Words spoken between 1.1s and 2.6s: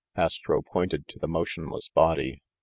the motionless body.